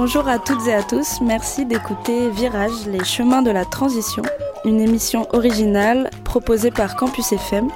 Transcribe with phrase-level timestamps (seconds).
[0.00, 4.22] Bonjour à toutes et à tous, merci d'écouter Virage, les chemins de la transition,
[4.64, 7.68] une émission originale proposée par Campus FM.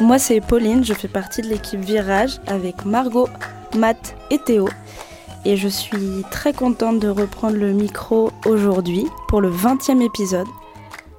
[0.00, 3.28] Moi c'est Pauline, je fais partie de l'équipe Virage avec Margot,
[3.76, 4.68] Matt et Théo.
[5.44, 10.48] Et je suis très contente de reprendre le micro aujourd'hui pour le 20e épisode.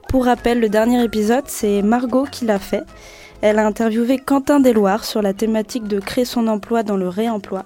[0.09, 2.83] Pour rappel, le dernier épisode, c'est Margot qui l'a fait.
[3.39, 7.63] Elle a interviewé Quentin Desloirs sur la thématique de créer son emploi dans le réemploi.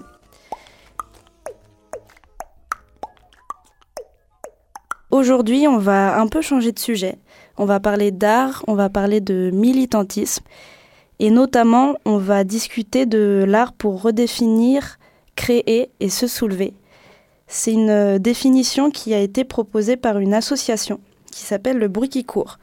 [5.17, 7.17] Aujourd'hui, on va un peu changer de sujet.
[7.57, 10.43] On va parler d'art, on va parler de militantisme.
[11.17, 14.99] Et notamment, on va discuter de l'art pour redéfinir,
[15.35, 16.75] créer et se soulever.
[17.47, 20.99] C'est une définition qui a été proposée par une association
[21.31, 22.59] qui s'appelle Le Bruit qui court.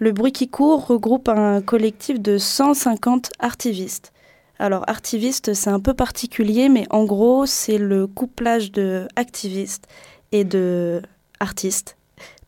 [0.00, 4.12] Le Bruit qui court regroupe un collectif de 150 artivistes.
[4.58, 9.86] Alors, artiviste, c'est un peu particulier, mais en gros, c'est le couplage de activistes
[10.32, 11.00] et de
[11.44, 11.96] artistes,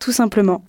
[0.01, 0.65] tout simplement.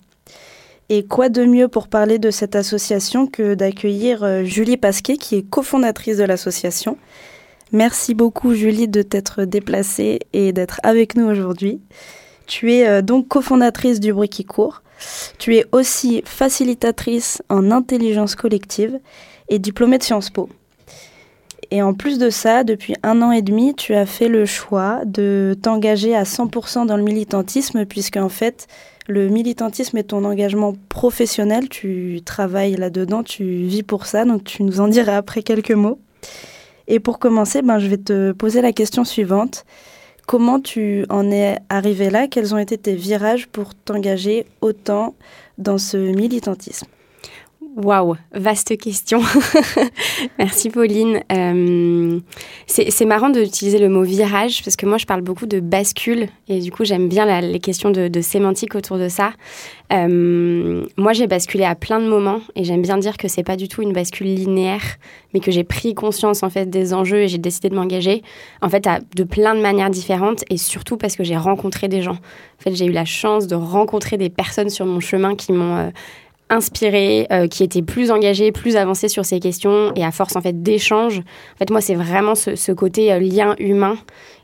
[0.90, 5.34] Et quoi de mieux pour parler de cette association que d'accueillir euh, Julie Pasquet, qui
[5.36, 6.96] est cofondatrice de l'association.
[7.72, 11.80] Merci beaucoup Julie de t'être déplacée et d'être avec nous aujourd'hui.
[12.46, 14.82] Tu es euh, donc cofondatrice du Bruit qui court.
[15.38, 18.98] Tu es aussi facilitatrice en intelligence collective
[19.48, 20.48] et diplômée de Sciences Po.
[21.70, 25.02] Et en plus de ça, depuis un an et demi, tu as fait le choix
[25.04, 28.66] de t'engager à 100% dans le militantisme, puisque en fait,
[29.06, 34.62] le militantisme est ton engagement professionnel, tu travailles là-dedans, tu vis pour ça, donc tu
[34.62, 35.98] nous en diras après quelques mots.
[36.86, 39.66] Et pour commencer, ben, je vais te poser la question suivante.
[40.26, 42.28] Comment tu en es arrivé là?
[42.28, 45.14] Quels ont été tes virages pour t'engager autant
[45.58, 46.86] dans ce militantisme?
[47.80, 49.20] Waouh, vaste question.
[50.40, 51.20] Merci Pauline.
[51.30, 52.18] Euh,
[52.66, 56.58] c'est marrant d'utiliser le mot virage parce que moi je parle beaucoup de bascule et
[56.58, 59.30] du coup j'aime bien les questions de, sémantique autour de ça.
[59.92, 63.54] Euh, moi j'ai basculé à plein de moments et j'aime bien dire que c'est pas
[63.54, 64.82] du tout une bascule linéaire
[65.32, 68.22] mais que j'ai pris conscience en fait des enjeux et j'ai décidé de m'engager
[68.60, 72.02] en fait à, de plein de manières différentes et surtout parce que j'ai rencontré des
[72.02, 72.18] gens.
[72.58, 75.76] En fait j'ai eu la chance de rencontrer des personnes sur mon chemin qui m'ont
[75.76, 75.90] euh,
[76.50, 80.40] inspirés, euh, qui étaient plus engagés, plus avancés sur ces questions et à force en
[80.40, 81.18] fait d'échanges.
[81.18, 83.96] En fait, moi, c'est vraiment ce, côté euh, lien humain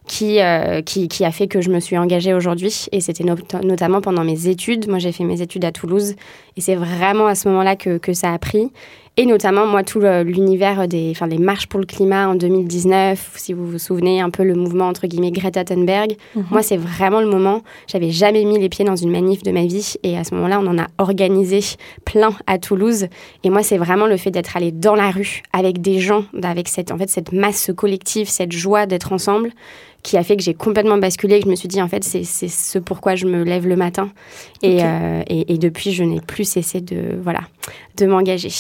[0.07, 2.87] qui, euh, qui, qui, a fait que je me suis engagée aujourd'hui.
[2.93, 3.25] Et c'était
[3.63, 4.89] notamment pendant mes études.
[4.89, 6.15] Moi, j'ai fait mes études à Toulouse.
[6.57, 8.71] Et c'est vraiment à ce moment-là que, que ça a pris.
[9.17, 13.53] Et notamment, moi, tout l'univers des enfin, les marches pour le climat en 2019, si
[13.53, 16.17] vous vous souvenez, un peu le mouvement, entre guillemets, Greta Thunberg.
[16.35, 16.47] Mhm.
[16.51, 17.63] Moi, c'est vraiment le moment.
[17.87, 19.95] J'avais jamais mis les pieds dans une manif de ma vie.
[20.03, 21.61] Et à ce moment-là, on en a organisé
[22.05, 23.07] plein à Toulouse.
[23.45, 26.67] Et moi, c'est vraiment le fait d'être allé dans la rue avec des gens, avec
[26.67, 29.51] cette, en fait, cette masse collective, cette joie d'être ensemble
[30.03, 32.25] qui a fait que j'ai complètement basculé, que je me suis dit, en fait, c'est
[32.25, 34.11] ce pourquoi je me lève le matin.
[34.63, 37.41] Et, euh, et, et depuis, je n'ai plus cessé de, voilà,
[37.97, 38.51] de m'engager.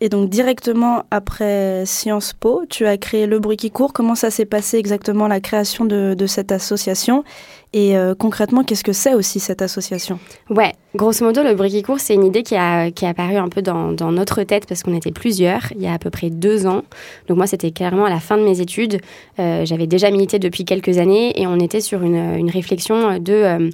[0.00, 3.92] Et donc directement après Sciences Po, tu as créé Le Bruit qui court.
[3.92, 7.24] Comment ça s'est passé exactement la création de, cette association?
[7.72, 10.18] Et euh, concrètement, qu'est-ce que c'est aussi cette association?
[10.50, 13.36] Ouais, grosso modo, Le Bruit qui court, c'est une idée qui a, qui a apparu
[13.36, 16.10] un peu dans, dans notre tête parce qu'on était plusieurs il y a à peu
[16.10, 16.82] près deux ans.
[17.28, 19.00] Donc moi, c'était clairement à la fin de mes études.
[19.38, 23.32] Euh, J'avais déjà milité depuis quelques années et on était sur une, une réflexion de...
[23.32, 23.70] Euh,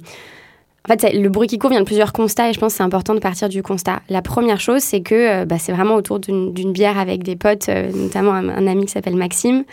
[0.89, 2.83] en fait, le bruit qui court vient de plusieurs constats et je pense que c'est
[2.83, 4.01] important de partir du constat.
[4.09, 7.69] La première chose, c'est que euh, bah, c'est vraiment autour d'une bière avec des potes,
[7.69, 9.63] euh, notamment un, ami qui s'appelle Maxime.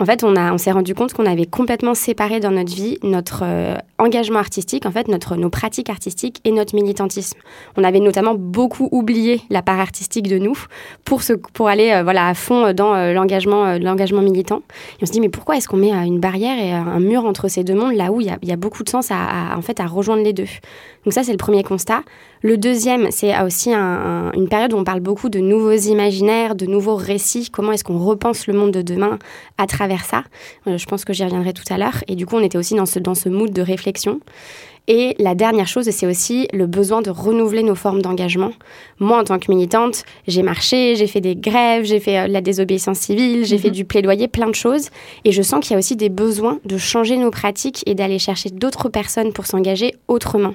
[0.00, 3.42] En fait, on, on s'est rendu compte qu'on avait complètement séparé dans notre vie notre
[3.44, 7.38] euh, engagement artistique, en fait, notre, nos pratiques artistiques et notre militantisme.
[7.76, 10.56] On avait notamment beaucoup oublié la part artistique de nous
[11.04, 14.62] pour, se, pour aller voilà, à fond dans l'engagement l'engagement militant.
[14.98, 17.48] Et on se dit, mais pourquoi est-ce qu'on met une barrière et un mur entre
[17.48, 19.86] ces deux mondes là où il y a, beaucoup de sens à, en fait, à
[19.86, 20.46] rejoindre les deux?
[21.04, 22.02] Donc ça, c'est le premier constat.
[22.42, 26.96] Le deuxième, c'est aussi une période où on parle beaucoup de nouveaux imaginaires, de nouveaux
[26.96, 27.50] récits.
[27.50, 29.18] Comment est-ce qu'on repense le monde de demain
[29.58, 30.24] à travers ça?
[30.66, 32.04] Euh, Je pense que j'y reviendrai tout à l'heure.
[32.08, 34.20] Et du coup, on était aussi dans ce, dans ce mood de réflexion.
[34.86, 38.52] Et la dernière chose, c'est aussi le besoin de renouveler nos formes d'engagement.
[38.98, 42.42] Moi, en tant que militante, j'ai marché, j'ai fait des grèves, j'ai fait euh, la
[42.42, 43.74] désobéissance civile, j'ai fait mhm.
[43.74, 44.90] du plaidoyer, plein de choses.
[45.24, 48.18] Et je sens qu'il y a aussi des besoins de changer nos pratiques et d'aller
[48.18, 50.54] chercher d'autres personnes pour s'engager autrement.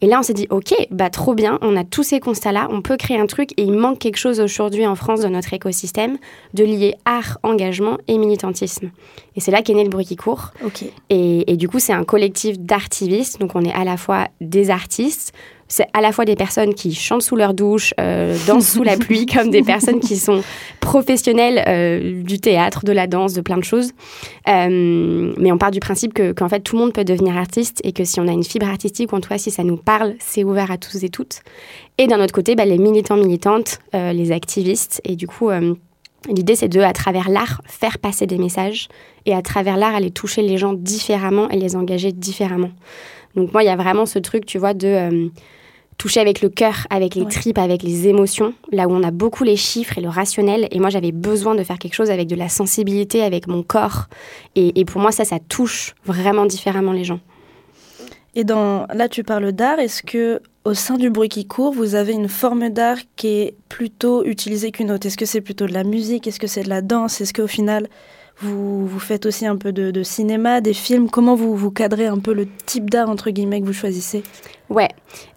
[0.00, 2.82] Et là, on s'est dit, OK, bah trop bien, on a tous ces constats-là, on
[2.82, 6.18] peut créer un truc et il manque quelque chose aujourd'hui en France dans notre écosystème
[6.54, 8.90] de lier art, engagement et militantisme.
[9.36, 10.52] Et c'est là qu'est né le bruit qui court.
[11.10, 13.40] Et, et, du coup, c'est un collectif d'artivistes.
[13.40, 15.32] Donc, on est à la fois des artistes,
[15.68, 18.96] c'est à la fois des personnes qui chantent sous leur douche, euh, dansent sous la
[18.96, 20.42] pluie, comme des personnes qui sont
[20.80, 23.92] professionnelles euh, du théâtre, de la danse, de plein de choses.
[24.48, 27.80] Euh, mais on part du principe que, qu'en fait, tout le monde peut devenir artiste
[27.84, 30.44] et que si on a une fibre artistique, ou en si ça nous parle, c'est
[30.44, 31.40] ouvert à tous et toutes.
[31.98, 35.00] Et d'un autre côté, bah, les militants, militantes, les activistes.
[35.04, 35.50] Et du coup,
[36.28, 38.88] l'idée, c'est de, à travers l'art, faire passer des messages
[39.26, 42.70] et à travers l'art, aller toucher les gens différemment et les engager différemment.
[43.36, 45.28] Donc moi, il y a vraiment ce truc, tu vois, de euh,
[45.98, 49.44] toucher avec le cœur, avec les tripes, avec les émotions, là où on a beaucoup
[49.44, 50.68] les chiffres et le rationnel.
[50.70, 54.06] Et moi, j'avais besoin de faire quelque chose avec de la sensibilité, avec mon corps.
[54.54, 57.20] Et, pour moi, ça, ça touche vraiment différemment les gens.
[58.34, 59.78] Et dans, là, tu parles d'art.
[59.78, 63.54] Est-ce que au sein du bruit qui court, vous avez une forme d'art qui est
[63.68, 65.06] plutôt utilisée qu'une autre?
[65.06, 66.26] Est-ce que c'est plutôt de la musique?
[66.26, 67.20] Est-ce que c'est de la danse?
[67.20, 67.88] Est-ce qu'au final,
[68.44, 71.08] vous, faites aussi un peu de, cinéma, des films.
[71.10, 74.22] Comment vous, vous cadrez un peu le type d'art, entre guillemets, que vous choisissez?
[74.74, 74.88] Ouais,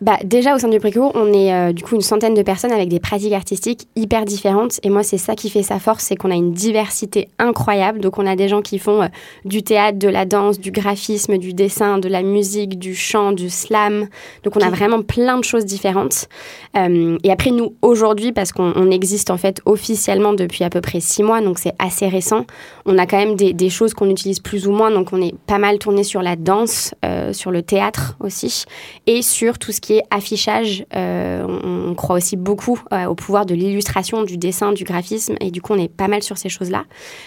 [0.02, 2.72] bah déjà au sein du Préco, on est euh, du coup une centaine de personnes
[2.72, 4.80] avec des pratiques artistiques hyper différentes.
[4.82, 8.00] Et moi, c'est ça qui fait sa force, c'est qu'on a une diversité incroyable.
[8.00, 9.08] Donc, on a des gens qui font euh,
[9.46, 13.52] du théâtre, de la danse, du graphisme, du dessin, de la musique, du chant, du
[13.52, 14.08] slam.
[14.44, 16.30] Donc, on a vraiment plein de choses différentes.
[16.76, 21.00] Euh, et après, nous aujourd'hui, parce qu'on existe en fait officiellement depuis à peu près
[21.00, 22.46] six mois, donc c'est assez récent,
[22.88, 24.90] on a quand même des, des choses qu'on utilise plus ou moins.
[24.90, 26.96] Donc, on est pas mal tourné sur la danse,
[27.34, 28.66] sur le théâtre aussi.
[29.06, 30.86] Et sur tout ce qui est affichage.
[30.96, 35.52] Euh, on, croit aussi beaucoup euh, au pouvoir de l'illustration, du dessin, du graphisme, et
[35.52, 36.86] du coup, on est pas mal sur ces choses-là.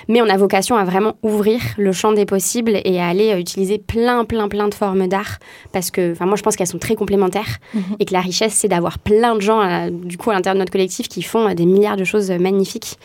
[0.08, 3.38] Mais on a vocation à vraiment ouvrir le champ des possibles et à aller euh,
[3.38, 5.38] utiliser plein, plein, plein de formes d'art,
[5.72, 7.96] parce que, enfin, moi, je pense qu'elles sont très complémentaires mhm.
[7.98, 10.72] et que la richesse, c'est d'avoir plein de gens, du coup, à l'intérieur de notre
[10.72, 12.98] collectif qui font des milliards de choses magnifiques.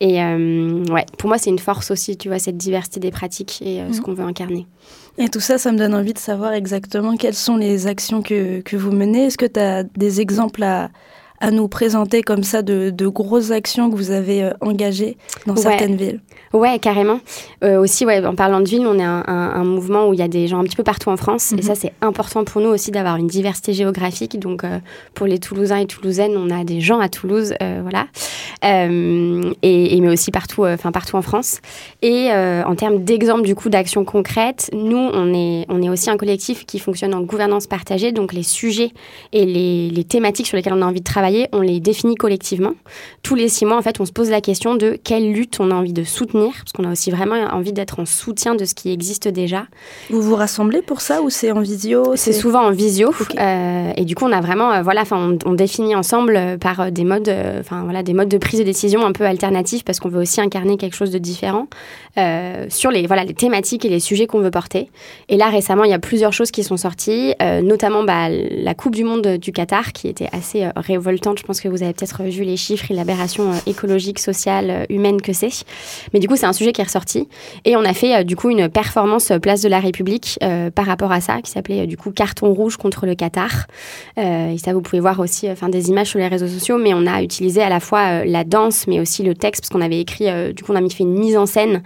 [0.00, 3.80] Et ouais, pour moi, c'est une force aussi, tu vois, cette diversité des pratiques et
[3.90, 4.02] ce mhm.
[4.02, 4.66] qu'on veut incarner.
[5.18, 8.60] Et tout ça, ça me donne envie de savoir exactement quelles sont les actions que,
[8.60, 9.26] que vous menez.
[9.26, 10.90] Est-ce que tu as des exemples à,
[11.42, 15.16] à nous présenter comme ça de, de, grosses actions que vous avez euh, engagées
[15.46, 16.20] dans certaines villes
[16.52, 17.18] Ouais, carrément.
[17.64, 20.22] Euh, aussi, ouais, en parlant de ville, on est un, un, mouvement où il y
[20.22, 21.52] a des gens un petit peu partout en France.
[21.52, 21.62] Et mhm.
[21.62, 24.38] ça, c'est important pour nous aussi d'avoir une diversité géographique.
[24.38, 24.78] Donc, euh,
[25.14, 28.06] pour les Toulousains et Toulousaines, on a des gens à Toulouse, voilà.
[28.62, 31.60] Et, et, mais aussi partout, enfin partout en France.
[32.02, 36.16] Et en termes d'exemples du coup d'actions concrètes, nous, on est, on est aussi un
[36.16, 38.12] collectif qui fonctionne en gouvernance partagée.
[38.12, 38.92] Donc, les sujets
[39.32, 42.74] et les, les thématiques sur lesquelles on a envie de travailler on les définit collectivement.
[43.22, 45.70] Tous les six mois, en fait, on se pose la question de quelle lutte on
[45.70, 48.74] a envie de soutenir, parce qu'on a aussi vraiment envie d'être en soutien de ce
[48.74, 49.66] qui existe déjà.
[50.10, 53.12] Vous vous rassemblez pour ça ou c'est en visio C'est souvent en visio.
[53.38, 56.90] Euh, et du coup, on a vraiment, euh, voilà, on, on définit ensemble euh, par
[56.90, 60.08] des modes, enfin voilà, des modes de prise de décision un peu alternatifs, parce qu'on
[60.08, 61.66] veut aussi incarner quelque chose de différent
[62.68, 64.90] sur les, voilà, les thématiques et les sujets qu'on veut porter.
[65.28, 68.94] Et là, récemment, il y a plusieurs choses qui sont sorties, notamment bah, la Coupe
[68.94, 70.68] du Monde du Qatar, qui était assez
[71.36, 74.84] je pense que vous avez peut-être vu les chiffres et l'aberration euh, écologique, sociale, euh,
[74.88, 75.64] humaine que c'est.
[76.12, 77.28] Mais du coup, c'est un sujet qui est ressorti.
[77.64, 80.38] Et on a fait euh, du coup une performance Place de la République
[80.74, 83.66] par rapport à ça, qui s'appelait du coup Carton rouge contre le Qatar.
[84.16, 87.06] et ça, vous pouvez voir aussi enfin, des images sur les réseaux sociaux, mais on
[87.06, 90.26] a utilisé à la fois la danse, mais aussi le texte, parce qu'on avait écrit,
[90.52, 91.82] du coup, on a fait une mise en scène,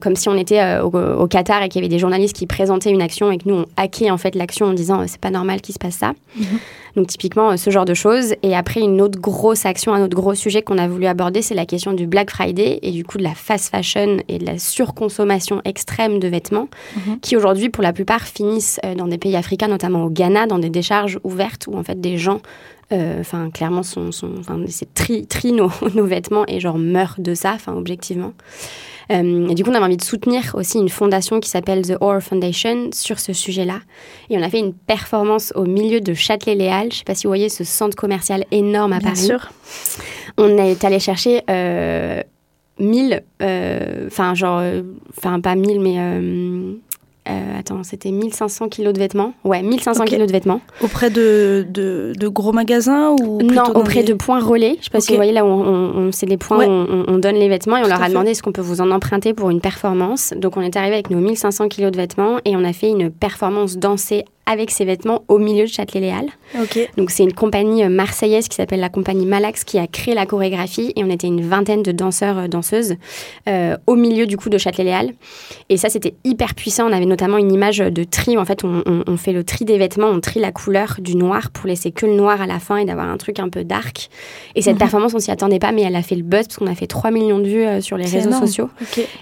[0.00, 3.02] comme si on était au, Qatar et qu'il y avait des journalistes qui présentaient une
[3.02, 5.74] action et que nous, on hackait en fait l'action en disant c'est pas normal qu'il
[5.74, 6.12] se passe ça.
[6.36, 6.58] Mhm.
[6.96, 8.34] Donc typiquement ce genre de choses.
[8.42, 11.54] Et après une autre grosse action, un autre gros sujet qu'on a voulu aborder, c'est
[11.54, 14.58] la question du Black Friday et du coup de la fast fashion et de la
[14.58, 17.20] surconsommation extrême de vêtements mhm.
[17.20, 20.58] qui aujourd'hui pour la plupart finissent euh, dans des pays africains, notamment au Ghana, dans
[20.58, 22.40] des décharges ouvertes où en fait des gens
[22.92, 24.34] euh, enfin clairement sont, sont
[24.68, 28.34] c'est tri, tri nos, nos, vêtements et genre meurent de ça enfin objectivement
[29.10, 31.96] euh, et du coup, on avait envie de soutenir aussi une fondation qui s'appelle The
[32.00, 33.80] Ore Foundation sur ce sujet-là.
[34.30, 36.84] Et on a fait une performance au milieu de Châtelet-Léal.
[36.84, 39.26] Je ne sais pas si vous voyez ce centre commercial énorme à Bien Paris.
[39.26, 39.50] Sûr.
[40.36, 42.22] On est allé chercher euh,
[42.78, 44.82] 1000, euh, enfin genre, euh,
[45.16, 45.96] enfin pas 1000, mais
[47.26, 49.32] euh, attends, c'était 1500 kilos de vêtements.
[49.44, 50.60] Ouais, 1500 kilos de vêtements.
[50.82, 54.76] Auprès de, de, de gros magasins ou Non, auprès de points relais.
[54.80, 56.70] Je sais pas si vous voyez là, on, c'est les points où
[57.08, 59.32] on, donne les vêtements et on leur a demandé est-ce qu'on peut vous en emprunter
[59.32, 60.34] pour une performance.
[60.36, 63.10] Donc on est arrivé avec nos 1500 kilos de vêtements et on a fait une
[63.10, 66.26] performance dansée avec ses vêtements au milieu de Châtelet-Léal.
[66.60, 66.78] Ok.
[66.96, 70.26] Donc c'est une compagnie euh, marseillaise qui s'appelle la compagnie Malax qui a créé la
[70.26, 72.96] chorégraphie et on était une vingtaine de danseurs euh, danseuses
[73.48, 75.12] euh, au milieu du coup de Châtelet-Léal.
[75.68, 76.88] Et ça c'était hyper puissant.
[76.88, 78.36] On avait notamment une image de tri.
[78.36, 81.16] En fait on, on- on fait le tri des vêtements, on trie la couleur du
[81.16, 83.64] noir pour laisser que le noir à la fin et d'avoir un truc un peu
[83.64, 84.08] dark.
[84.54, 84.78] Et cette Mhm.
[84.78, 86.86] performance on s'y attendait pas mais elle a fait le buzz parce qu'on a fait
[86.86, 88.46] 3 millions de vues euh, sur les réseaux énorme.
[88.46, 88.68] sociaux.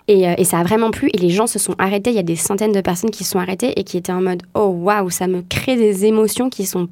[0.09, 1.09] Et, euh, et ça a vraiment plu.
[1.14, 2.11] Et les gens se sont arrêtés.
[2.11, 4.21] Il y a des centaines de personnes qui se sont arrêtées et qui étaient en
[4.23, 6.88] mode Oh waouh, ça me crée des émotions qui sont.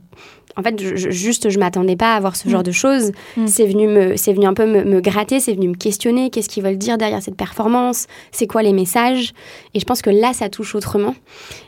[0.57, 2.51] En fait, je- juste, je m'attendais pas à voir ce Mm.
[2.51, 3.13] genre de choses.
[3.37, 3.47] Mm.
[3.47, 6.29] C'est venu, me, c'est venu un peu me, me gratter, c'est venu me questionner.
[6.29, 8.09] Qu'est-ce qu'ils veulent dire derrière cette performance?
[8.33, 9.33] C'est quoi les messages?
[9.75, 11.15] Et je pense que là, ça touche autrement.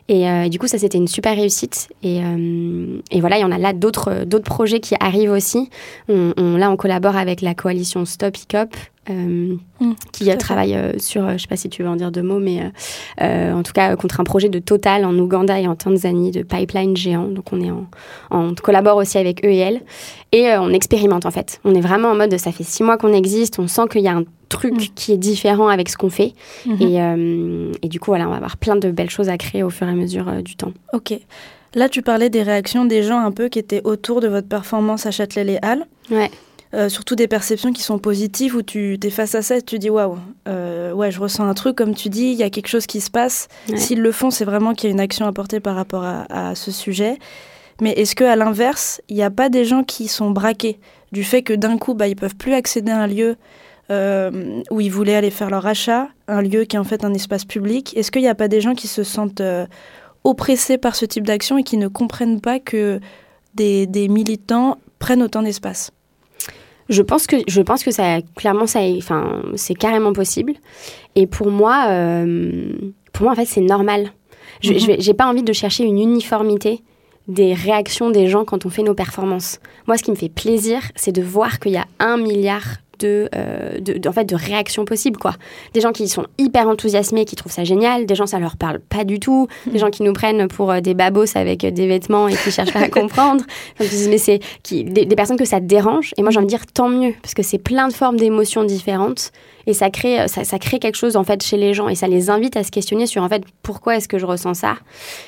[0.08, 1.88] Et euh, du coup, ça, c'était une super réussite.
[2.02, 5.70] Et, euh, et voilà, il y en a là d'autres, d'autres projets qui arrivent aussi.
[6.08, 8.74] On, on- là, on collabore avec la coalition Stop Hiccup.
[9.10, 12.12] Euh, Mm, qui euh, travaille euh, sur, je sais pas si tu veux en dire
[12.12, 12.60] deux mots, mais
[13.20, 16.42] euh, en tout cas contre un projet de Total en Ouganda et en Tanzanie de
[16.42, 17.26] pipeline géant.
[17.26, 17.86] Donc on est en,
[18.30, 19.80] on collabore aussi avec eux et elles
[20.30, 21.60] et on expérimente en fait.
[21.64, 24.08] On est vraiment en mode ça fait six mois qu'on existe, on sent qu'il y
[24.08, 24.86] a un truc Mm.
[24.94, 26.34] qui est différent avec ce qu'on fait
[26.66, 26.82] Mhm.
[26.82, 29.70] et, et du coup voilà on va avoir plein de belles choses à créer au
[29.70, 30.72] fur et à mesure du temps.
[30.92, 31.14] Ok.
[31.74, 35.06] Là, tu parlais des réactions des gens un peu qui étaient autour de votre performance
[35.06, 35.86] à Châtelet-Les-Halles.
[36.10, 36.30] Ouais.
[36.74, 39.78] Euh, surtout des perceptions qui sont positives où tu es face à ça et tu
[39.78, 40.16] dis waouh,
[40.48, 43.02] euh, ouais, je ressens un truc, comme tu dis, il y a quelque chose qui
[43.02, 43.48] se passe.
[43.68, 43.76] Ouais.
[43.76, 46.54] S'ils le font, c'est vraiment qu'il y a une action apportée par rapport à, à
[46.54, 47.18] ce sujet.
[47.82, 50.78] Mais est-ce que à l'inverse, il n'y a pas des gens qui sont braqués
[51.12, 53.36] du fait que d'un coup, bah, ils peuvent plus accéder à un lieu
[53.90, 57.12] euh, où ils voulaient aller faire leur achat, un lieu qui est en fait un
[57.12, 57.94] espace public?
[57.96, 59.66] Est-ce qu'il n'y a pas des gens qui se sentent euh,
[60.24, 63.00] oppressés par ce type d'action et qui ne comprennent pas que
[63.54, 65.90] des, des militants prennent autant d'espace?
[66.92, 70.52] Je pense que je pense que ça clairement ça enfin c'est carrément possible
[71.16, 72.72] et pour moi euh,
[73.12, 74.12] pour moi en fait c'est normal.
[74.60, 74.78] Je, Mhm.
[74.86, 76.82] vais- j'ai pas envie de chercher une uniformité
[77.28, 79.58] des réactions des gens quand on fait nos performances.
[79.86, 82.66] Moi ce qui me fait plaisir c'est de voir qu'il y a un milliard
[83.02, 85.18] de, euh, de, de- en fait, de réactions possibles.
[85.18, 85.34] Quoi.
[85.74, 88.78] Des gens qui sont hyper enthousiasmés, qui trouvent ça génial, des gens ça leur parle
[88.80, 91.86] pas du tout, des gens qui nous prennent pour euh, des babos avec euh, des
[91.86, 93.44] vêtements et qui cherchent pas à comprendre.
[94.08, 96.12] Mais c'est qui, des, des personnes que ça dérange.
[96.16, 98.64] Et moi, j'ai envie de dire tant mieux, parce que c'est plein de formes d'émotions
[98.64, 99.32] différentes.
[99.66, 102.08] Et ça crée, euh, ça, crée quelque chose en fait chez les gens et ça
[102.08, 104.76] les invite à se questionner sur en fait pourquoi est-ce que je ressens ça.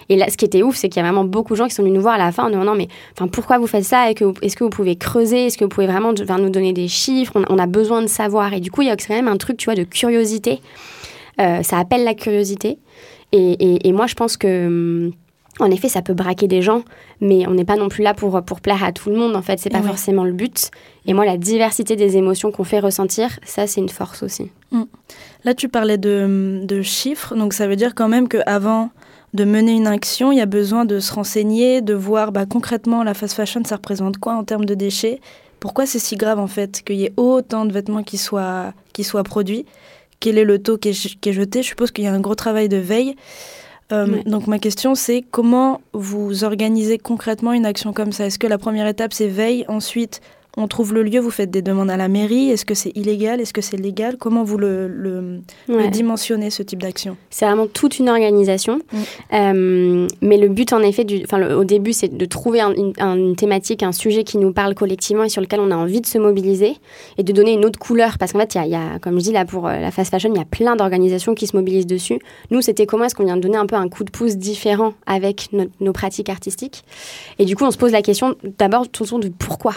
[0.09, 1.75] Et là, ce qui était ouf, c'est qu'il y a vraiment beaucoup de gens qui
[1.75, 4.11] sont venus nous voir à la fin en demandant mais enfin pourquoi vous faites ça?
[4.11, 6.89] Et que est-ce que vous pouvez creuser, est-ce que vous pouvez vraiment nous donner des
[6.89, 8.53] chiffres, on, a besoin de savoir.
[8.53, 10.61] Et du coup, il y a quand même un truc tu vois de curiosité.
[11.41, 12.79] Euh, ça appelle la curiosité.
[13.33, 15.13] Et, et- et moi, je pense que hum,
[15.61, 16.83] en effet, ça peut braquer des gens,
[17.21, 19.37] mais on n'est pas non plus là pour, pour plaire à tout le monde.
[19.37, 19.87] En fait, c'est pas Ouais.
[19.87, 20.71] forcément le but.
[21.07, 24.51] Et moi, la diversité des émotions qu'on fait ressentir, ça, c'est une force aussi.
[25.45, 28.91] Là, tu parlais de, de chiffres, donc ça veut dire quand même qu'avant
[29.35, 33.03] de mener une action, il y a besoin de se renseigner, de voir bah, concrètement
[33.05, 35.21] la fast fashion, ça représente quoi en termes de déchets?
[35.61, 39.03] Pourquoi c'est si grave en fait qu'il y ait autant de vêtements qui soient, qui
[39.05, 39.67] soient produits?
[40.21, 41.63] Quel est le taux qui est, qui est jeté?
[41.63, 43.15] Je suppose qu'il y a un gros travail de veille.
[43.93, 44.23] Euh, Ouais.
[44.25, 48.27] Donc ma question c'est comment vous organisez concrètement une action comme ça?
[48.27, 50.21] Est-ce que la première étape c'est veille, ensuite
[50.57, 53.41] on trouve le lieu, vous faites des demandes à la mairie, est-ce que c'est illégal,
[53.41, 55.89] est-ce que c'est légal Comment vous le, le, le Ouais.
[55.89, 57.17] dimensionnez ce type d'action?
[57.31, 58.81] C'est vraiment toute une organisation.
[58.93, 58.99] Mm.
[59.33, 62.73] Euh, mais le but, en effet, du, enfin, le- au début, c'est de trouver un-
[62.75, 65.77] une, un- une thématique, un sujet qui nous parle collectivement et sur lequel on a
[65.77, 66.75] envie de se mobiliser
[67.19, 68.19] et de donner une autre couleur.
[68.19, 69.91] Parce qu'en fait, y a, il y a, comme je dis là pour euh, la
[69.91, 72.19] fast fashion, il y a plein d'organisations qui se mobilisent dessus.
[72.51, 74.95] Nous, c'était comment est-ce qu'on vient de donner un peu un coup de pouce différent
[75.07, 76.85] avec nos pratiques artistiques?
[77.39, 79.73] Et du coup, on se pose la question d'abord de pourquoi?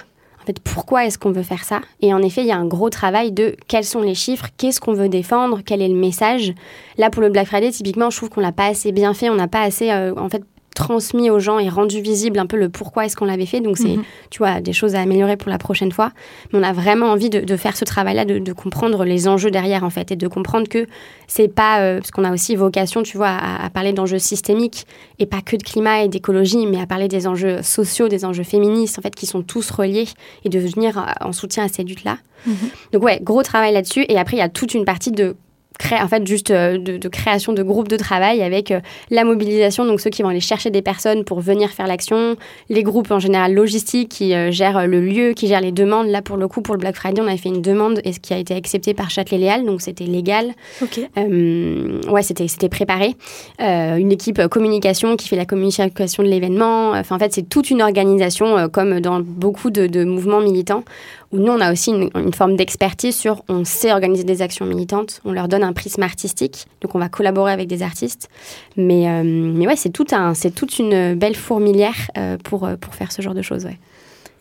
[0.64, 3.32] Pourquoi est-ce qu'on veut faire ça Et en effet, il y a un gros travail
[3.32, 6.54] de quels sont les chiffres, qu'est-ce qu'on veut défendre, quel est le message.
[6.98, 9.36] Là, pour le Black Friday, typiquement, je trouve qu'on l'a pas assez bien fait, on
[9.36, 10.44] n'a pas assez, euh, en fait,
[10.78, 13.62] transmis aux gens et rendu visible un peu le pourquoi est-ce qu'on l'avait fait.
[13.62, 14.04] Donc, c'est, Mhm.
[14.30, 16.12] tu vois, des choses à améliorer pour la prochaine fois.
[16.54, 19.50] Mais on a vraiment envie de, de faire ce travail-là, de, de comprendre les enjeux
[19.50, 20.86] derrière, en fait, et de comprendre que
[21.28, 24.86] c'est pas, euh, parce qu'on a aussi vocation, tu vois, à, à parler d'enjeux systémiques
[25.20, 28.44] et pas que de climat et d'écologie, mais à parler des enjeux sociaux, des enjeux
[28.44, 30.06] féministes, en fait, qui sont tous reliés
[30.46, 32.20] et de venir en soutien à ces luttes-là.
[32.46, 32.56] Mhm.
[32.94, 34.06] Donc ouais, gros travail là-dessus.
[34.10, 35.36] Et après, il y a toute une partie de
[35.80, 38.80] cré- en fait juste euh, de, de création de groupes de travail avec euh,
[39.10, 42.36] la mobilisation donc ceux qui vont aller chercher des personnes pour venir faire l'action
[42.70, 46.22] les groupes en général logistiques qui euh, gèrent le lieu qui gèrent les demandes là
[46.22, 48.34] pour le coup pour le Black Friday on avait fait une demande et ce qui
[48.34, 51.00] a été accepté par Châtelet-Léal donc c'était légal Ok.
[51.18, 53.16] ouais, c'était c'était préparé.
[53.60, 56.92] Une équipe communication qui fait la communication de l'événement.
[56.92, 60.84] Enfin, en fait, c'est toute une organisation, comme dans beaucoup de, de mouvements militants,
[61.32, 65.32] nous, on a aussi une, forme d'expertise sur on sait organiser des actions militantes, on
[65.32, 68.30] leur donne un prisme artistique, donc on va collaborer avec des artistes.
[68.78, 73.12] Mais, euh, mais ouais, c'est tout un, toute une belle fourmilière euh, pour, pour faire
[73.12, 73.66] ce genre de choses.
[73.66, 73.78] Ouais.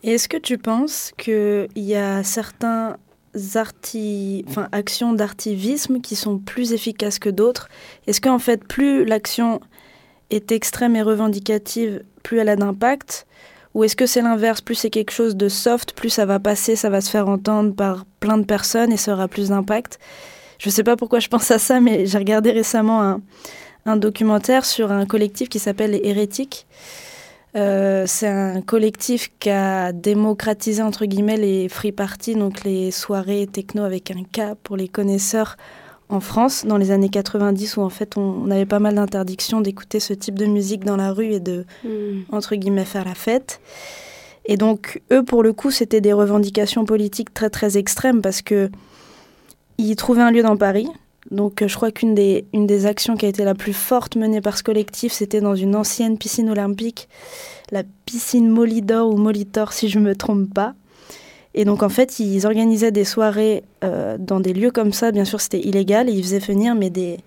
[0.05, 2.97] est-ce que tu penses qu'il y a certains
[3.55, 4.45] arti...
[4.49, 7.69] enfin, actions d'artivisme qui sont plus efficaces que d'autres?
[8.07, 9.61] Est-ce qu'en fait, plus l'action
[10.31, 13.27] est extrême et revendicative, plus elle a d'impact
[13.77, 16.77] Ou est-ce que c'est l'inverse Plus c'est quelque chose de soft, plus ça va passer,
[16.77, 19.99] ça va se faire entendre par plein de personnes et ça aura plus d'impact?
[20.59, 23.21] Je ne sais pas pourquoi je pense à ça, mais j'ai regardé récemment
[23.85, 26.67] un, documentaire sur un collectif qui s'appelle Les Hérétiques.
[27.55, 33.47] Euh, c'est un collectif qui a démocratisé entre guillemets les free parties, donc les soirées
[33.47, 35.59] techno avec un K pour les connaisseurs
[36.09, 40.01] en France dans les années 90 où en fait on, avait pas mal d'interdictions d'écouter
[40.01, 42.23] ce type de musique dans la rue et de hmm.
[42.31, 43.61] entre guillemets faire la fête.
[44.45, 48.71] Et donc eux pour le coup c'était des revendications politiques très très extrêmes parce que
[49.79, 50.89] ils trouvaient un lieu dans Paris.
[51.33, 54.41] Donc je crois qu'une des, une des actions qui a été la plus forte menée
[54.41, 57.09] par ce collectif c'était dans une ancienne piscine olympique,
[57.73, 60.75] la piscine Molidor ou Molitor si je me trompe pas.
[61.57, 65.11] Et donc en fait, ils organisaient des soirées euh, dans des lieux comme ça.
[65.11, 67.19] Bien sûr, c'était illégal et ils faisaient venir mais des,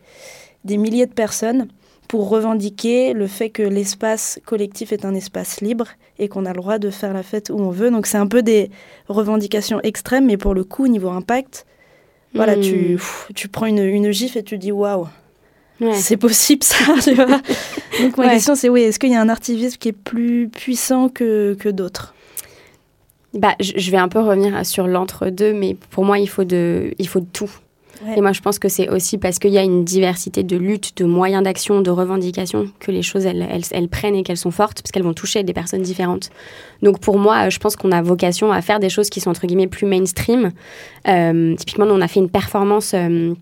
[0.64, 1.68] des milliers de personnes
[2.08, 5.88] pour revendiquer le fait que l'espace collectif est un espace libre
[6.20, 7.90] et qu'on a le droit de faire la fête où on veut.
[7.90, 8.70] Donc c'est un peu des
[9.08, 11.66] revendications extrêmes, mais pour le coup, niveau impact,
[12.36, 13.34] voilà, tu, hmm.
[13.34, 15.08] tu prends une, une gifle et tu dis waouh.
[15.94, 17.42] C'est possible ça, tu vois.
[18.02, 21.10] Donc ma question c'est oui, est-ce qu'il y a un artivisme qui est plus puissant
[21.10, 22.14] que, que d'autres?
[23.34, 27.08] Bah, je vais un peu revenir sur l'entre-deux, mais pour moi, il faut de, il
[27.08, 27.52] faut de tout.
[28.16, 30.96] Et moi, je pense que c'est aussi parce qu'il y a une diversité de luttes,
[30.98, 34.82] de moyens d'action, de revendications, que les choses, elles, elles, prennent et qu'elles sont fortes,
[34.82, 36.30] parce qu'elles vont toucher des personnes différentes.
[36.82, 39.46] Donc pour moi, je pense qu'on a vocation à faire des choses qui sont, entre
[39.48, 40.52] guillemets, plus mainstream.
[41.08, 42.94] Euh, typiquement, nous, on a fait une performance...
[42.94, 43.34] Euh,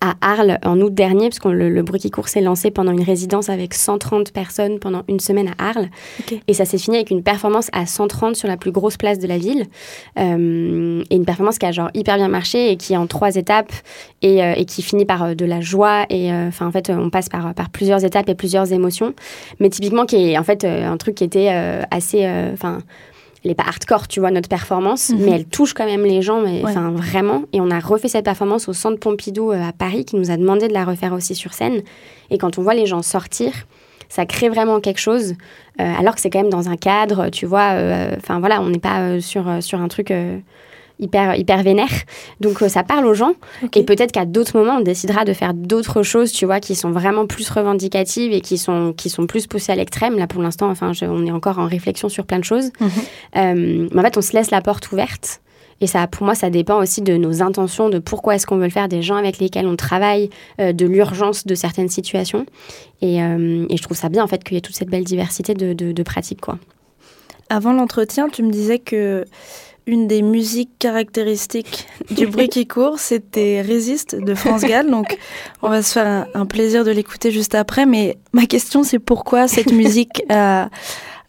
[0.00, 2.92] à Arles en août dernier, parce que le, le bruit qui court s'est lancé pendant
[2.92, 5.88] une résidence avec 130 personnes pendant une semaine à Arles.
[6.48, 9.26] Et ça s'est fini avec une performance à 130 sur la plus grosse place de
[9.26, 9.64] la ville.
[10.18, 13.36] Euh, et une performance qui a genre hyper bien marché et qui est en trois
[13.36, 13.72] étapes
[14.22, 16.06] et, euh, et qui finit par euh, de la joie.
[16.10, 19.14] Et enfin, en fait, on passe par, par plusieurs étapes et plusieurs émotions.
[19.60, 21.48] Mais typiquement, qui est en fait un truc qui était
[21.90, 22.26] assez.
[22.52, 22.78] Enfin
[23.44, 25.18] elle n'est pas hardcore, tu vois, notre performance, mhm.
[25.20, 27.42] mais elle touche quand même les gens, mais enfin vraiment.
[27.52, 30.36] Et on a refait cette performance au Centre Pompidou euh, à Paris, qui nous a
[30.36, 31.82] demandé de la refaire aussi sur scène.
[32.30, 33.52] Et quand on voit les gens sortir,
[34.08, 35.34] ça crée vraiment quelque chose,
[35.80, 37.72] euh, alors que c'est quand même dans un cadre, tu vois.
[37.72, 40.12] Euh, enfin voilà, on n'est pas sur, sur un truc
[41.02, 41.90] hyper, hyper vénère.
[42.40, 43.34] Donc euh, ça parle aux gens.
[43.74, 46.90] Et peut-être qu'à d'autres moments, on décidera de faire d'autres choses, tu vois, qui sont
[46.90, 50.16] vraiment plus revendicatives et qui sont, qui sont plus poussées à l'extrême.
[50.16, 52.70] Là, pour l'instant, enfin, on est encore en réflexion sur plein de choses.
[52.80, 52.90] Mhm.
[53.36, 55.40] Euh, mais en fait, on se laisse la porte ouverte.
[55.80, 58.64] Et ça, pour moi, ça dépend aussi de nos intentions, de pourquoi est-ce qu'on veut
[58.64, 62.46] le faire, des gens avec lesquels on travaille, euh, de l'urgence de certaines situations.
[63.00, 65.54] Et, et, je trouve ça bien, en fait, qu'il y ait toute cette belle diversité
[65.54, 66.56] de, de, de pratiques, quoi.
[67.48, 69.24] Avant l'entretien, tu me disais que
[69.86, 74.90] une des musiques caractéristiques du bruit qui court, c'était Résiste de France Gall.
[74.90, 75.16] Donc,
[75.62, 77.86] on va se faire un, plaisir de l'écouter juste après.
[77.86, 80.68] Mais ma question, c'est pourquoi cette musique a,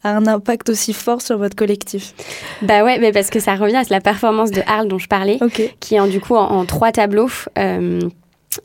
[0.03, 2.13] un impact aussi fort sur votre collectif?
[2.61, 5.39] Bah ouais, mais parce que ça revient à la performance de Arles dont je parlais,
[5.79, 7.29] qui est en, du coup en, trois tableaux.
[7.57, 8.01] Euh,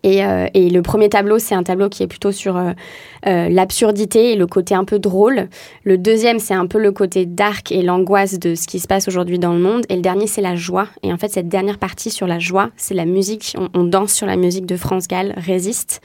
[0.06, 2.72] euh, et, le premier tableau, c'est un tableau qui est plutôt sur euh,
[3.26, 5.48] euh, l'absurdité et le côté un peu drôle.
[5.84, 9.08] Le deuxième, c'est un peu le côté dark et l'angoisse de ce qui se passe
[9.08, 9.84] aujourd'hui dans le monde.
[9.88, 10.88] Et le dernier, c'est la joie.
[11.02, 13.56] Et en fait, cette dernière partie sur la joie, c'est la musique.
[13.74, 16.02] On, danse sur la musique de France Gall, Résiste.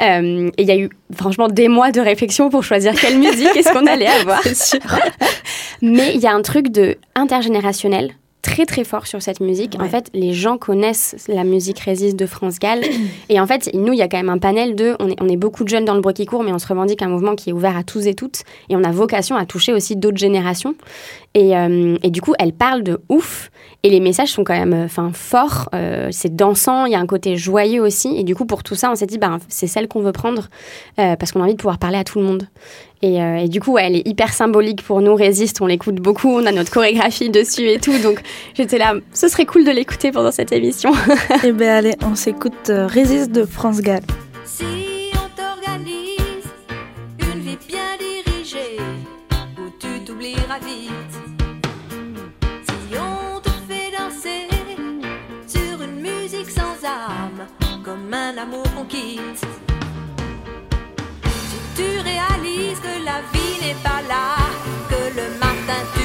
[0.00, 3.72] et il y a eu franchement des mois de réflexion pour choisir quelle musique est-ce
[3.72, 4.40] qu'on allait avoir.
[5.82, 8.12] Mais il y a un truc de intergénérationnel
[8.44, 9.76] très très fort sur cette musique.
[9.80, 12.82] En fait, les gens connaissent la musique Résiste de France Gall.
[13.30, 14.94] et en fait, nous, il y a quand même un panel de.
[15.00, 17.00] On est, on est beaucoup de jeunes dans le qui court, mais on se revendique
[17.02, 18.42] un mouvement qui est ouvert à tous et toutes.
[18.68, 20.74] Et on a vocation à toucher aussi d'autres générations.
[21.32, 23.50] Et, euh, et, du coup, elle parle de ouf.
[23.82, 25.70] Et les messages sont quand même euh, enfin, forts.
[25.74, 28.14] Euh, c'est dansant, il y a un côté joyeux aussi.
[28.16, 30.48] Et du coup, pour tout ça, on s'est dit, bah, c'est celle qu'on veut prendre
[30.96, 32.46] parce qu'on a envie de pouvoir parler à tout le monde.
[33.04, 35.60] Euh, et, du coup, elle est hyper symbolique pour nous, Résiste.
[35.60, 37.98] On l'écoute beaucoup, on a notre chorégraphie dessus et tout.
[37.98, 38.20] Donc
[38.54, 40.92] j'étais là, ce serait cool de l'écouter pendant cette émission.
[41.44, 44.02] eh bien, allez, on s'écoute euh, Résiste de France Gall.
[63.14, 64.24] La vie n'est pas là,
[64.90, 66.03] que le matin tu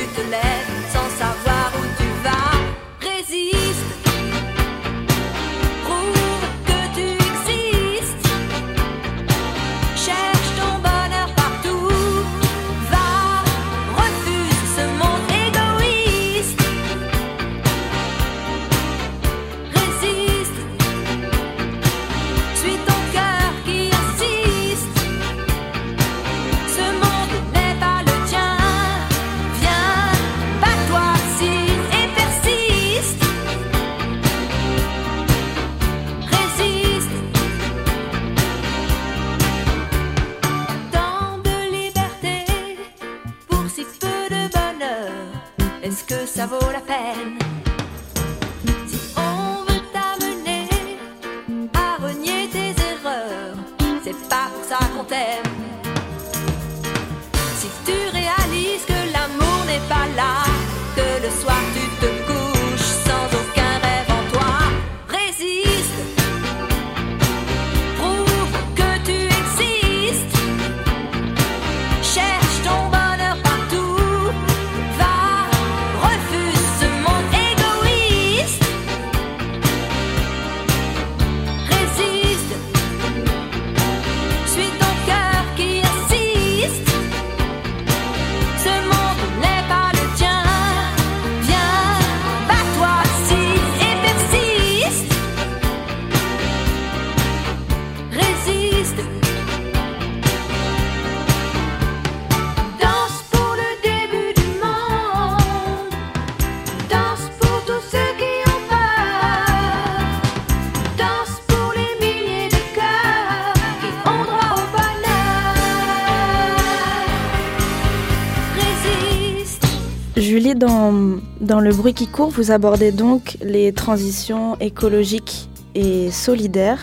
[120.55, 121.21] Dans,
[121.59, 126.81] Le bruit qui court, vous abordez donc les transitions écologiques et solidaires.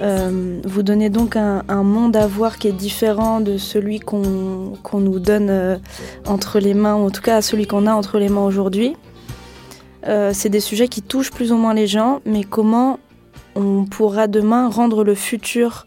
[0.00, 4.98] Euh, vous donnez donc un, monde à voir qui est différent de celui qu'on qu'on
[4.98, 5.76] nous donne euh,
[6.26, 8.96] entre les mains, ou en tout cas celui qu'on a entre les mains aujourd'hui.
[10.08, 12.98] Euh, C'est des sujets qui touchent plus ou moins les gens, mais comment
[13.54, 15.86] on pourra demain rendre le futur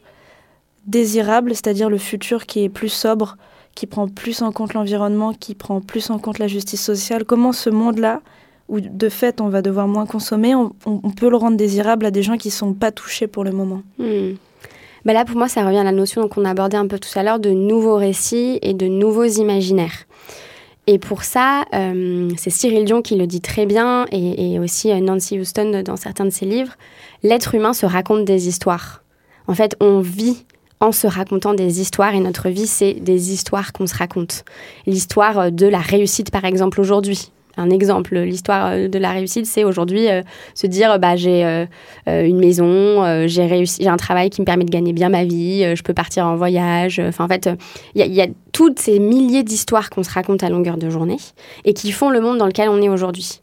[0.88, 3.36] désirable, c'est-à-dire le futur qui est plus sobre,
[3.76, 7.26] qui prend plus en compte l'environnement, qui prend plus en compte la justice sociale.
[7.26, 8.22] Comment ce monde-là,
[8.70, 10.72] où de fait on va devoir moins consommer, on,
[11.16, 13.84] peut le rendre désirable à des gens qui ne sont pas touchés pour le moment?
[14.00, 17.22] Bah là, pour moi, ça revient à la notion qu'on abordait un peu tout à
[17.22, 20.06] l'heure de nouveaux récits et de nouveaux imaginaires.
[20.88, 24.92] Et pour ça, euh, c'est Cyril Dion qui le dit très bien, et, et aussi
[24.92, 26.74] euh, Nancy Houston dans certains de ses livres,
[27.24, 29.04] l'être humain se raconte des histoires.
[29.48, 30.46] En fait, on vit
[30.82, 34.44] en se racontant des histoires, et notre vie, c'est des histoires qu'on se raconte.
[34.86, 37.32] L'histoire euh, de la réussite, par exemple, aujourd'hui.
[37.58, 40.22] Un exemple, l'histoire euh, de la réussite, c'est aujourd'hui euh,
[40.54, 41.66] se dire bah, j'ai
[42.08, 45.76] une maison, j'ai réussi, j'ai un travail qui me permet de gagner bien ma vie,
[45.76, 47.00] je peux partir en voyage.
[47.00, 47.50] Enfin, en fait,
[47.96, 50.78] il y, a- il y a toutes ces milliers d'histoires qu'on se raconte à longueur
[50.78, 51.18] de journée
[51.64, 53.40] et qui font le monde dans lequel on est aujourd'hui.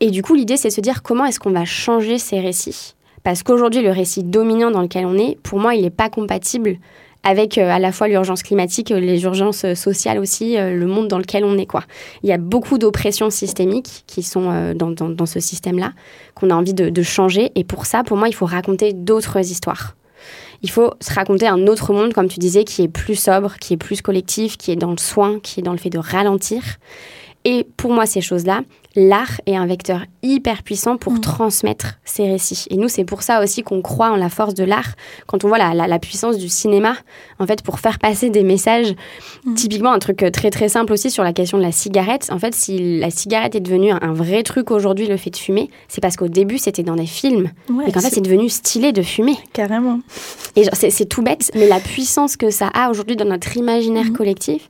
[0.00, 2.94] Et du coup, l'idée, c'est de se dire comment est-ce qu'on va changer ces récits
[3.22, 6.78] Parce qu'aujourd'hui, le récit dominant dans lequel on est, pour moi, il n'est pas compatible
[7.22, 11.08] avec euh, à la fois l'urgence climatique, euh, les urgences euh, sociales aussi, le monde
[11.08, 11.68] dans lequel on est.
[12.22, 15.92] Il y a beaucoup d'oppressions systémiques qui sont dans ce système-là,
[16.34, 17.52] qu'on a envie de, de changer.
[17.54, 19.94] Et pour ça, pour moi, il faut raconter d'autres histoires.
[20.62, 23.74] Il faut se raconter un autre monde, comme tu disais, qui est plus sobre, qui
[23.74, 26.62] est plus collectif, qui est dans le soin, qui est dans le fait de ralentir.
[27.44, 28.62] Et pour moi, ces choses-là,
[28.96, 31.20] l'art est un vecteur hyper puissant pour Mm.
[31.20, 32.66] transmettre ces récits.
[32.70, 34.94] Et nous, c'est pour ça aussi qu'on croit en la force de l'art.
[35.26, 36.94] Quand on voit la, la- la puissance du cinéma,
[37.38, 38.94] en fait, pour faire passer des messages,
[39.44, 39.54] Mm.
[39.54, 42.28] typiquement un truc euh, très très simple aussi sur la question de la cigarette.
[42.32, 45.36] En fait, si la cigarette est devenue un, un vrai truc aujourd'hui, le fait de
[45.36, 47.50] fumer, c'est parce qu'au début, c'était dans des films.
[47.70, 49.36] Ouais, et qu'en fait, c'est- devenu stylé de fumer.
[49.52, 50.00] carrément.
[50.56, 54.12] Et c'est tout bête, mais la puissance que ça a aujourd'hui dans notre imaginaire Mhm.
[54.16, 54.68] collectif.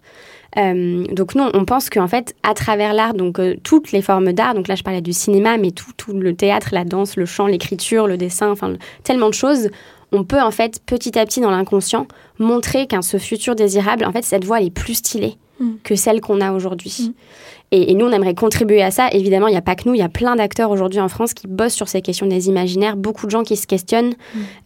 [0.59, 4.33] Euh, donc nous, on pense qu'en fait, à travers l'art, donc euh, toutes les formes
[4.33, 7.25] d'art, donc là je parlais du cinéma, mais tout, tout le théâtre, la danse, le
[7.27, 9.71] chant, l'écriture, le dessin, enfin le- tellement de choses,
[10.13, 12.07] on peut en fait petit à petit dans l'inconscient
[12.39, 15.77] montrer qu'un ce futur désirable, en fait, cette voie elle est plus stylée Mhm.
[15.85, 16.95] que celle qu'on a aujourd'hui.
[17.01, 17.13] Mhm.
[17.73, 19.09] Et, et nous, on aimerait contribuer à ça.
[19.13, 21.35] Évidemment, il n'y a pas que nous, il y a plein d'acteurs aujourd'hui en France
[21.35, 24.15] qui bossent sur ces questions des imaginaires, beaucoup de gens qui se questionnent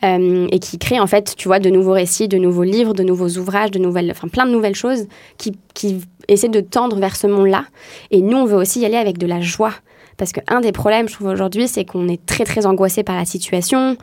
[0.05, 3.03] euh, et qui créent en fait, tu vois, de nouveaux récits, de nouveaux livres, de
[3.03, 7.17] nouveaux ouvrages, de nouvelles, enfin plein de nouvelles choses qui, qui essaient de tendre vers
[7.17, 7.67] ce monde-là.
[8.11, 9.73] Et nous, on veut aussi y aller avec de la joie.
[10.17, 13.25] Parce qu'un des problèmes, je trouve, aujourd'hui, c'est qu'on est très, très angoissé par la
[13.25, 13.97] situation.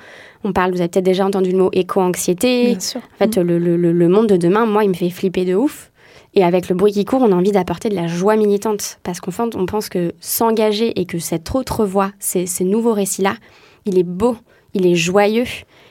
[0.43, 2.65] On parle, vous avez peut-être déjà entendu le mot éco-anxiété.
[2.71, 2.99] Bien sûr.
[2.99, 5.90] En fait, le- le- le monde de demain, moi, il me fait flipper de ouf.
[6.34, 9.00] Et avec le bruit qui court, on a envie d'apporter de la joie militante.
[9.04, 12.94] Parce qu'en fait, on pense que s'engager et que cette autre voix, ces, ces nouveaux
[12.94, 13.36] récits-là,
[13.86, 14.38] il est beau,
[14.74, 15.46] il est joyeux.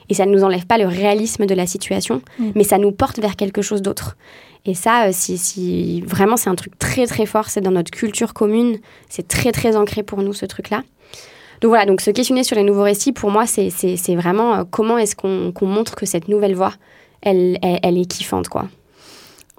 [0.09, 2.51] Et ça ne nous enlève pas le réalisme de la situation, Mm.
[2.55, 4.17] mais ça nous porte vers quelque chose d'autre.
[4.67, 7.91] Et ça, euh, si, si vraiment, c'est un truc très très fort, c'est dans notre
[7.91, 10.83] culture commune, c'est très très ancré pour nous ce truc-là.
[11.61, 13.69] Donc voilà, donc se questionner sur les nouveaux récits, pour moi, c'est
[14.17, 16.73] vraiment euh, comment est-ce qu'on montre que cette nouvelle voie,
[17.23, 18.69] elle, elle, elle est kiffante, quoi.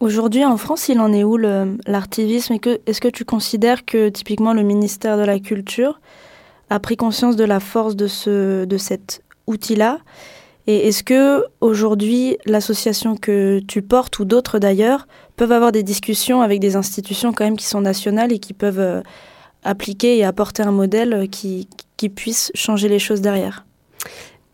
[0.02, 2.56] Aujourd'hui, en France, il en est où l'artivisme?
[2.88, 6.02] Est-ce que tu considères que typiquement le ministère de la Culture
[6.72, 10.00] a pris conscience de la force de, ce, de cet outil-là?
[10.66, 16.42] Et est-ce que aujourd'hui, l'association que tu portes ou d'autres d'ailleurs peuvent avoir des discussions
[16.42, 19.02] avec des institutions quand même qui sont nationales et qui peuvent euh,
[19.64, 23.68] appliquer et apporter un modèle qui, qui puisse changer les choses derrière?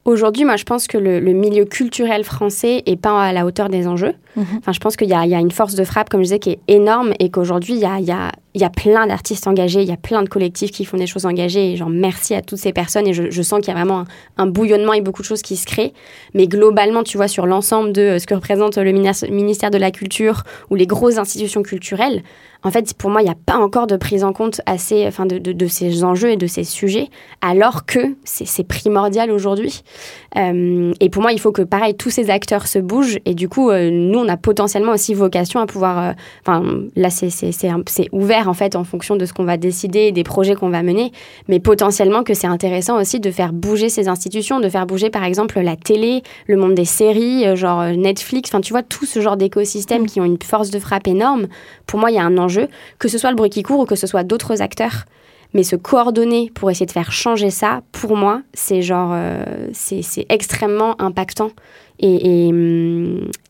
[0.07, 3.67] Aujourd'hui, moi, je pense que le, le, milieu culturel français est pas à la hauteur
[3.67, 4.13] des enjeux.
[4.37, 4.41] Mmh.
[4.57, 6.51] Enfin, je pense qu'il y, y, a une force de frappe, comme je disais, qui
[6.51, 9.93] est énorme et qu'aujourd'hui, il y a, il y a plein d'artistes engagés, il y
[9.93, 11.73] a plein de collectifs qui font des choses engagées.
[11.73, 13.05] Et genre, merci à toutes ces personnes.
[13.07, 14.05] Et je, je sens qu'il y a vraiment
[14.37, 15.93] un, bouillonnement et beaucoup de choses qui se créent.
[16.33, 19.91] Mais globalement, tu vois, sur l'ensemble de euh, ce que représente le ministère de la
[19.91, 22.23] Culture ou les grosses institutions culturelles,
[22.63, 25.25] en fait, pour moi, il n'y a pas encore de prise en compte assez, enfin,
[25.25, 27.09] de, de, ces enjeux et de ces sujets,
[27.41, 29.83] alors que c'est primordial aujourd'hui.
[30.37, 33.19] Euh, et pour moi, il faut que, pareil, tous ces acteurs se bougent.
[33.25, 35.99] Et du coup, euh, nous, on a potentiellement aussi vocation à pouvoir.
[35.99, 36.11] Euh,
[36.45, 36.63] enfin,
[36.95, 40.55] là, c'est ouvert, en fait, en fonction de ce qu'on va décider et des projets
[40.55, 41.11] qu'on va mener.
[41.47, 45.23] Mais potentiellement que c'est intéressant aussi de faire bouger ces institutions, de faire bouger, par
[45.23, 48.49] exemple, la télé, le monde des séries, euh, genre Netflix.
[48.49, 50.07] Enfin, tu vois, tout ce genre d'écosystèmes mmh.
[50.07, 51.47] qui ont une force de frappe énorme.
[51.85, 52.67] Pour moi, il y a un enjeu,
[52.99, 55.05] que ce soit le bruit qui court ou que ce soit d'autres acteurs.
[55.53, 60.25] Mais se coordonner pour essayer de faire changer ça, pour moi, c'est genre, euh, c'est
[60.29, 61.51] extrêmement impactant.
[61.99, 62.53] Et, et,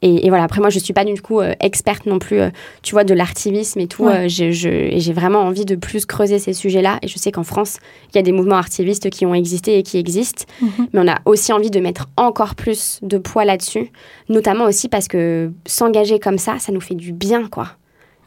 [0.01, 2.49] et, et, voilà, après moi, je suis pas du coup euh, experte non plus, euh,
[2.81, 4.05] tu vois, de l'artivisme et tout.
[4.05, 4.25] Ouais.
[4.25, 6.99] Euh, j'ai vraiment envie de plus creuser ces sujets-là.
[7.01, 7.77] Et je sais qu'en France,
[8.09, 10.45] il y a des mouvements activistes qui ont existé et qui existent.
[10.61, 10.87] Mm -hmm.
[10.93, 13.91] Mais on a aussi envie de mettre encore plus de poids là-dessus.
[14.29, 17.67] Notamment aussi parce que s'engager comme ça, ça nous fait du bien, quoi.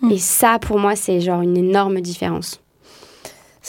[0.03, 0.11] Mm.
[0.13, 2.61] Et ça, pour moi, c'est genre une énorme différence.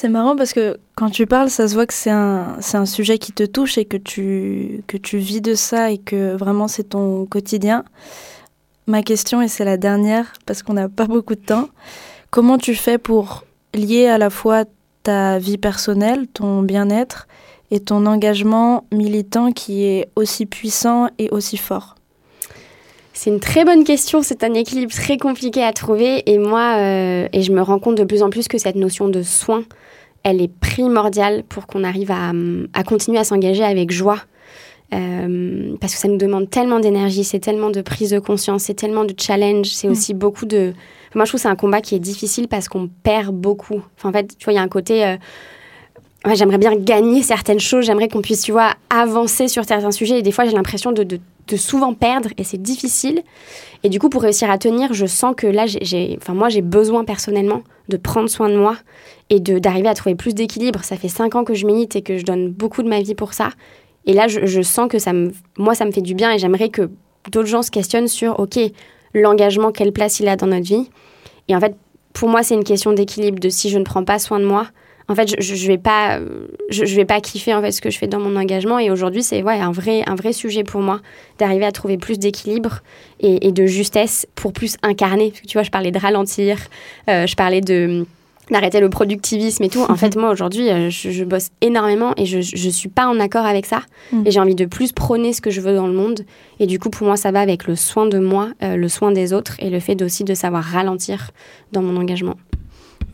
[0.02, 2.88] C'est marrant parce que quand tu parles, ça se voit que c'est un, c'est un
[2.88, 6.68] sujet qui te touche et que tu, que tu vis de ça et que vraiment
[6.68, 7.86] c'est ton quotidien.
[8.88, 11.70] Ma question, et c'est la dernière parce qu'on n'a pas beaucoup de temps,
[12.32, 13.44] comment tu fais pour
[13.76, 14.64] lier à la fois
[15.04, 17.28] ta vie personnelle, ton bien-être
[17.70, 21.94] et ton engagement militant qui est aussi puissant et aussi fort?
[23.14, 27.28] C'est une très bonne question, c'est un équilibre très compliqué à trouver et moi, euh,
[27.34, 29.64] et je me rends compte de plus en plus que cette notion de soin,
[30.24, 32.32] elle est primordiale pour qu'on arrive à,
[32.74, 34.20] à, continuer à s'engager avec joie.
[34.94, 38.74] Euh, parce que ça nous demande tellement d'énergie, c'est tellement de prise de conscience, c'est
[38.74, 39.92] tellement de challenge, c'est mmh.
[39.92, 40.74] aussi beaucoup de...
[41.10, 43.82] Enfin, moi, je trouve que c'est un combat qui est difficile parce qu'on perd beaucoup.
[43.98, 45.06] Enfin, en fait, tu vois, il y a un côté...
[45.06, 45.16] Euh,
[46.26, 50.20] ouais, j'aimerais bien gagner certaines choses, j'aimerais qu'on puisse, tu vois, avancer sur certains sujets.
[50.20, 53.24] Et des fois, j'ai l'impression de, de, de, souvent perdre et c'est difficile.
[53.84, 56.62] Et du coup, pour réussir à tenir, je sens que là, j'ai, enfin, moi, j'ai
[56.62, 58.78] besoin personnellement de prendre soin de moi
[59.30, 60.84] et d'arriver à trouver plus d'équilibre.
[60.84, 63.16] Ça fait cinq ans que je milite et que je donne beaucoup de ma vie
[63.16, 63.50] pour ça.
[64.06, 66.40] Et là, je, je sens que ça me, moi, ça me fait du bien et
[66.40, 66.90] j'aimerais que
[67.32, 68.58] d'autres gens se questionnent sur, OK,
[69.14, 70.90] l'engagement, quelle place il a dans notre vie.
[71.48, 71.76] Et en fait,
[72.14, 74.68] pour moi, c'est une question d'équilibre, de si je ne prends pas soin de moi,
[75.12, 76.20] en fait, je, je vais pas,
[76.70, 78.80] je, je, vais pas kiffer en fait ce que je fais dans mon engagement.
[78.80, 81.02] Et aujourd'hui, c'est ouais un vrai, un vrai sujet pour moi
[81.38, 82.80] d'arriver à trouver plus d'équilibre
[83.20, 85.32] et, et, de justesse pour plus incarner.
[85.32, 86.58] Parce que tu vois, je parlais de ralentir,
[87.10, 88.06] euh, je parlais de
[88.50, 89.84] d'arrêter le productivisme et tout.
[89.88, 93.20] En fait, moi, aujourd'hui, euh, je, je, bosse énormément et je ne suis pas en
[93.20, 93.82] accord avec ça.
[94.12, 94.24] Mm.
[94.26, 96.22] Et j'ai envie de plus prôner ce que je veux dans le monde.
[96.60, 99.12] Et du coup, pour moi, ça va avec le soin de moi, euh, le soin
[99.12, 101.32] des autres et le fait aussi de savoir ralentir
[101.74, 102.36] dans mon engagement.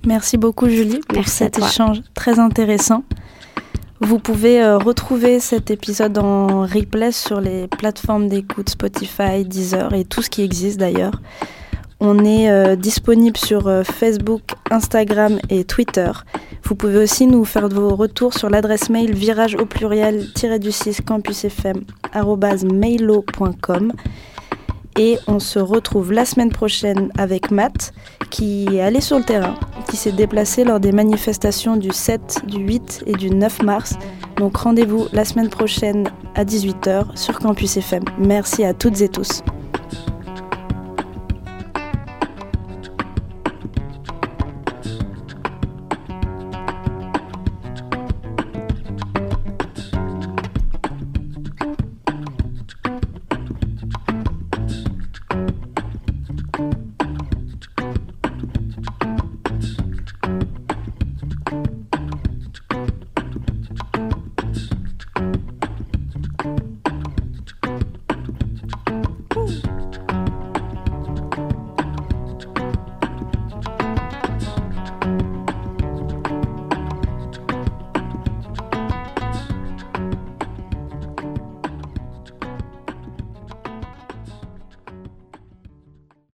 [0.05, 3.03] Merci beaucoup Julie pour Merci cet échange très intéressant.
[3.99, 10.05] Vous pouvez euh, retrouver cet épisode en replay sur les plateformes d'écoute Spotify, Deezer et
[10.05, 11.19] tout ce qui existe d'ailleurs.
[11.99, 16.11] On est euh, disponible sur euh, Facebook, Instagram et Twitter.
[16.63, 20.27] Vous pouvez aussi nous faire vos retours sur l'adresse mail virage au pluriel
[20.59, 21.81] du 6 campusfm
[22.71, 23.93] mailo.com
[24.97, 27.93] et on se retrouve la semaine prochaine avec Matt
[28.29, 29.55] qui est allé sur le terrain,
[29.89, 33.95] qui s'est déplacé lors des manifestations du 7, du 8 et du 9 mars.
[34.37, 38.03] Donc rendez-vous la semaine prochaine à 18h sur Campus FM.
[38.19, 39.43] Merci à toutes et tous.